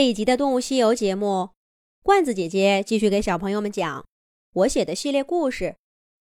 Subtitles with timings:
[0.00, 1.50] 这一集的《动物西游》节目，
[2.02, 4.06] 罐子姐姐继续给小朋友们讲
[4.54, 5.64] 我写的系列故事《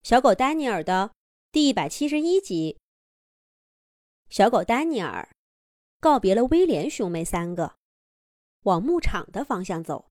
[0.04, 1.12] 小狗丹尼尔》的
[1.54, 2.78] 第一百七十一集。
[4.30, 5.30] 小狗丹尼尔
[6.02, 7.76] 告别了威廉兄妹三个，
[8.64, 10.08] 往牧场的方向走。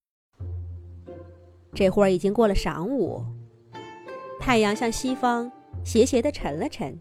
[1.74, 3.22] 这会儿已经过了晌午，
[4.40, 5.52] 太阳向西方
[5.84, 6.98] 斜斜的沉了沉，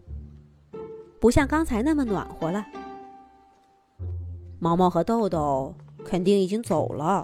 [1.18, 2.62] 不像刚才那么暖和了。
[4.60, 5.74] 毛毛和豆豆。
[6.08, 7.22] 肯定已经走了，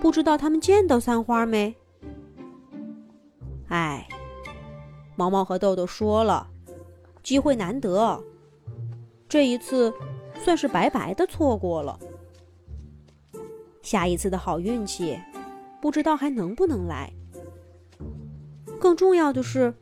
[0.00, 1.76] 不知道他们见到三花没？
[3.68, 4.08] 哎，
[5.16, 6.48] 毛毛和豆豆说了，
[7.22, 8.24] 机会难得，
[9.28, 9.92] 这一次
[10.42, 11.98] 算是白白的错过了。
[13.82, 15.20] 下一次的好运气，
[15.82, 17.12] 不知道还能不能来。
[18.80, 19.74] 更重要的是，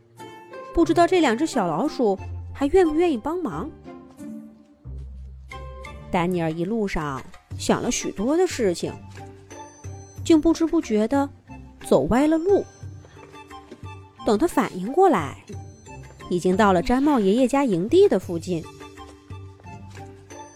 [0.75, 2.19] 不知道这两只小老鼠
[2.53, 3.71] 还愿不愿意帮忙。
[6.11, 7.23] 丹尼尔一路上。
[7.59, 8.93] 想了许多的事情，
[10.25, 11.29] 竟不知不觉的
[11.87, 12.65] 走歪了路。
[14.27, 15.45] 等他反应过来，
[16.31, 18.65] 已经到了毡帽爷爷家营地的附近。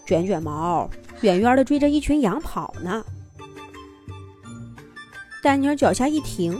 [0.05, 0.89] 卷卷毛
[1.21, 3.05] 远远的追着一群羊跑呢。
[5.43, 6.59] 丹尼尔脚下一停，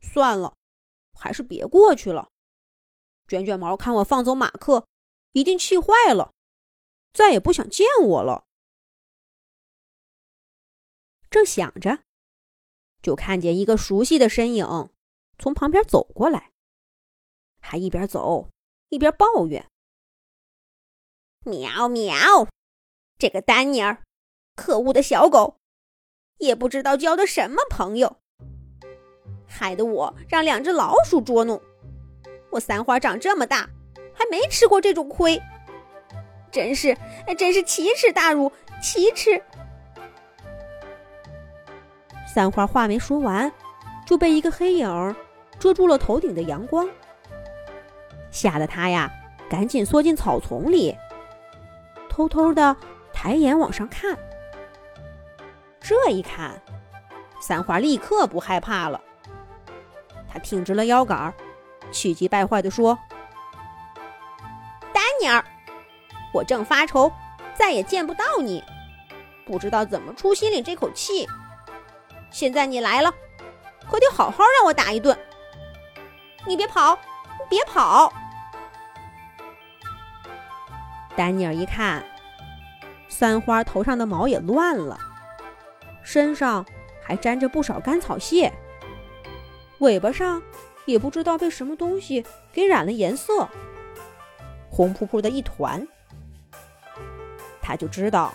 [0.00, 0.52] 算了，
[1.18, 2.28] 还是别过去了。
[3.28, 4.84] 卷卷毛看我放走马克，
[5.32, 6.32] 一定气坏了，
[7.12, 8.44] 再也不想见我了。
[11.30, 12.00] 正想着，
[13.02, 14.90] 就看见一个熟悉的身影
[15.38, 16.52] 从旁边走过来，
[17.60, 18.50] 还一边走
[18.88, 19.70] 一边抱怨
[21.44, 22.48] ：“喵喵，
[23.18, 24.02] 这个丹尼尔，
[24.54, 25.56] 可恶的小狗，
[26.38, 28.20] 也不知道交的什么朋友，
[29.46, 31.60] 害得我让两只老鼠捉弄。
[32.52, 33.68] 我三花长这么大，
[34.14, 35.40] 还没吃过这种亏，
[36.50, 36.96] 真是，
[37.36, 39.42] 真是奇耻大辱，奇耻！”
[42.36, 43.50] 三花话没说完，
[44.04, 45.16] 就被一个黑影
[45.58, 46.86] 遮住了头顶的阳光，
[48.30, 49.10] 吓得他呀，
[49.48, 50.94] 赶紧缩进草丛里，
[52.10, 52.76] 偷偷的
[53.10, 54.14] 抬眼往上看。
[55.80, 56.60] 这一看，
[57.40, 59.00] 三花立刻不害怕了，
[60.30, 61.32] 他挺直了腰杆，
[61.90, 62.98] 气急败坏地说
[64.92, 65.42] ：“丹尼尔，
[66.34, 67.10] 我正发愁
[67.54, 68.62] 再也见不到你，
[69.46, 71.26] 不知道怎么出心里这口气。”
[72.36, 73.10] 现在你来了，
[73.90, 75.18] 可得好好让我打一顿。
[76.46, 76.94] 你别跑，
[77.48, 78.12] 别跑！
[81.16, 82.04] 丹尼尔一看，
[83.08, 84.98] 三花头上的毛也乱了，
[86.02, 86.62] 身上
[87.02, 88.52] 还沾着不少干草屑，
[89.78, 90.42] 尾巴上
[90.84, 92.22] 也不知道被什么东西
[92.52, 93.48] 给染了颜色，
[94.68, 95.88] 红扑扑的一团。
[97.62, 98.34] 他就知道，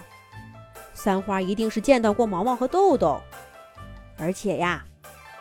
[0.92, 3.22] 三花一定是见到过毛毛和豆豆。
[4.22, 4.86] 而且呀，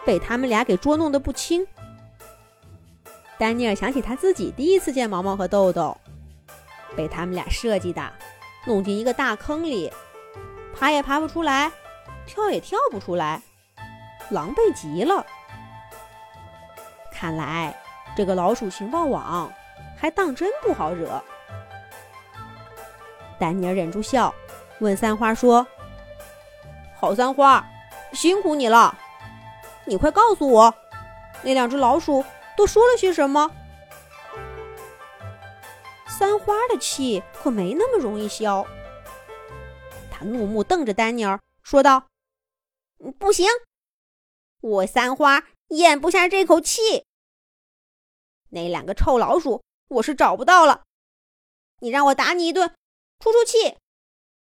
[0.06, 1.66] 被他们俩给捉弄得不轻。
[3.38, 5.96] 丹尼尔想起他自己第一次见毛毛和豆豆，
[6.96, 8.10] 被他们俩设计的
[8.66, 9.92] 弄进一个大坑里，
[10.74, 11.70] 爬也爬不出来，
[12.26, 13.42] 跳也跳不出来，
[14.30, 15.24] 狼狈极了。
[17.12, 17.76] 看来
[18.16, 19.52] 这个老鼠情报网
[19.94, 21.22] 还当真不好惹。
[23.38, 24.34] 丹尼尔忍住笑，
[24.78, 25.66] 问三花说
[26.98, 27.62] ：“好三花。”
[28.12, 28.98] 辛苦你了，
[29.86, 30.74] 你快告诉我，
[31.42, 32.24] 那两只老鼠
[32.56, 33.50] 都说了些什么？
[36.06, 38.66] 三花的气可没那么容易消。
[40.10, 42.08] 他怒目瞪着丹尼尔，说道
[43.18, 43.46] ：“不行，
[44.60, 47.06] 我三花咽不下这口气。
[48.50, 50.82] 那两个臭老鼠，我是找不到了。
[51.78, 52.74] 你让我打你一顿，
[53.18, 53.78] 出出气，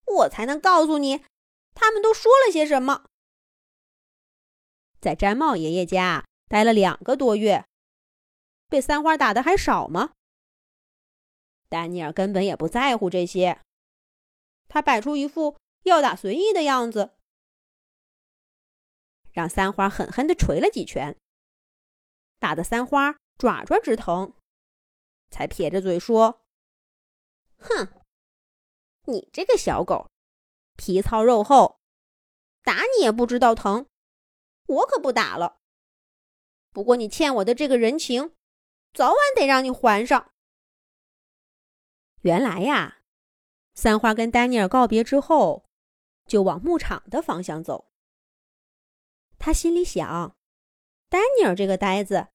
[0.06, 1.26] 我才能告诉你，
[1.74, 3.06] 他们都说了些什么。”
[5.06, 7.68] 在毡帽爷爷家待了两个多月，
[8.68, 10.14] 被三花打的还少吗？
[11.70, 13.62] 丹尼尔根本也不在乎这些，
[14.68, 17.14] 他摆出一副要打随意的样子，
[19.32, 21.16] 让三花狠狠的捶了几拳，
[22.40, 24.34] 打得三花爪爪直疼，
[25.30, 26.42] 才撇着嘴说
[27.62, 28.02] ：“哼，
[29.04, 30.10] 你这个小狗，
[30.76, 31.78] 皮糙肉厚，
[32.64, 33.86] 打你也不知道疼。”
[34.66, 35.60] 我可不打了。
[36.72, 38.36] 不过你欠我的这个人情，
[38.94, 40.32] 早晚得让你还上。
[42.22, 43.02] 原来呀，
[43.74, 45.66] 三花跟丹尼尔告别之后，
[46.26, 47.92] 就往牧场的方向走。
[49.38, 50.36] 他心里想：
[51.08, 52.30] 丹尼尔这个呆子，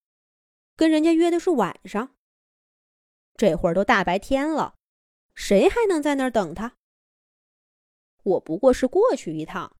[0.77, 2.15] 跟人家约的是晚上，
[3.37, 4.77] 这会儿都大白天了，
[5.35, 6.77] 谁还能在那儿等他？
[8.23, 9.77] 我不过是过去一趟，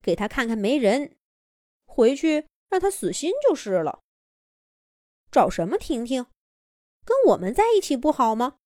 [0.00, 1.16] 给他看看没人，
[1.94, 4.02] 回去让他死心就是了。
[5.30, 6.26] 找什么婷婷？
[7.04, 8.58] 跟我们在一起不好吗？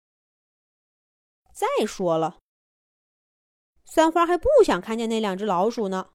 [1.52, 2.40] 再说了，
[3.84, 6.12] 三花还不想看见那两只老鼠呢。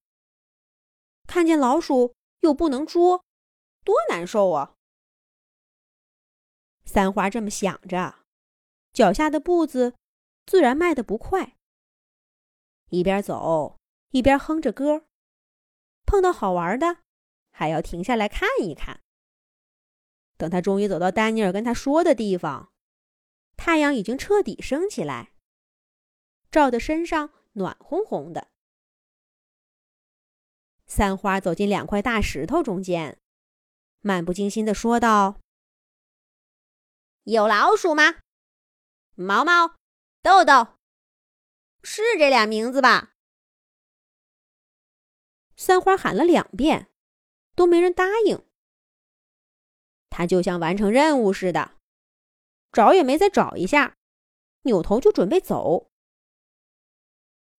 [1.27, 3.23] 看见老鼠又不能捉，
[3.83, 4.75] 多难受啊！
[6.85, 8.23] 三花这么想着，
[8.91, 9.95] 脚下的步子
[10.45, 11.57] 自然迈得不快。
[12.89, 13.79] 一边走
[14.11, 15.05] 一边哼着歌，
[16.05, 17.02] 碰到好玩的，
[17.53, 18.99] 还要停下来看一看。
[20.35, 22.73] 等他终于走到丹尼尔跟他说的地方，
[23.55, 25.31] 太阳已经彻底升起来。
[26.51, 28.49] 照的身上暖烘烘的。
[30.85, 33.19] 三花走进两块大石头中间，
[34.01, 35.39] 漫不经心的说道
[37.23, 38.19] ：“有老鼠吗？
[39.15, 39.75] 毛毛、
[40.21, 40.77] 豆豆，
[41.81, 43.15] 是这俩名字吧？”
[45.55, 46.92] 三花喊了两遍，
[47.55, 48.43] 都没人答应。
[50.09, 51.77] 他就像完成任务似的，
[52.71, 53.95] 找也没再找一下，
[54.61, 55.89] 扭头就准备走。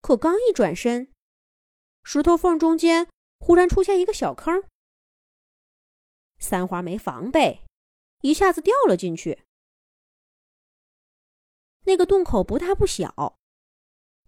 [0.01, 1.11] 可刚一转身，
[2.03, 3.09] 石头缝中间
[3.39, 4.63] 忽然出现一个小坑。
[6.37, 7.65] 三花没防备，
[8.21, 9.43] 一下子掉了进去。
[11.85, 13.37] 那个洞口不大不小，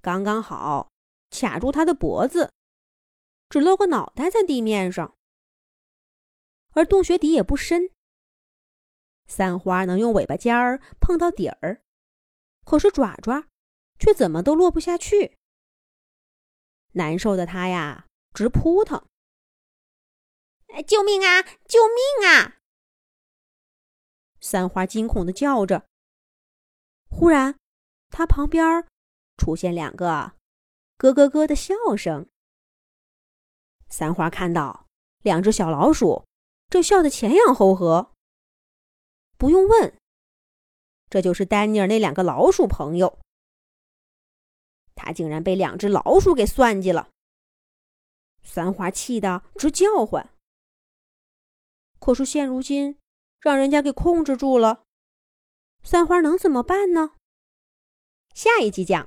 [0.01, 0.89] 刚刚好
[1.31, 2.51] 卡住他的脖子，
[3.49, 5.16] 只露个脑袋在地面上。
[6.77, 7.89] 而洞穴底也不深，
[9.25, 11.81] 三花能用尾巴尖儿碰到底儿，
[12.65, 13.47] 可是爪爪
[13.97, 15.39] 却怎么都落不下去。
[16.91, 19.09] 难受的它呀，直扑腾！
[20.85, 21.41] 救命啊！
[21.41, 22.59] 救命啊！
[24.39, 25.87] 三花惊恐的叫着。
[27.09, 27.57] 忽然，
[28.11, 28.87] 它旁边
[29.35, 30.33] 出现两个
[30.99, 32.29] 咯咯咯的笑声。
[33.89, 34.85] 三花看到
[35.23, 36.26] 两只小老鼠
[36.69, 38.11] 正笑得前仰后合。
[39.37, 39.95] 不用问，
[41.09, 43.19] 这就是丹尼尔那两个老鼠朋友。
[44.95, 47.11] 他竟然被两只老鼠给算计了，
[48.41, 50.33] 三花气得直叫唤。
[51.99, 52.97] 可是现如今
[53.39, 54.83] 让人家给控制住了，
[55.83, 57.11] 三花能怎么办呢？
[58.33, 59.05] 下一集讲。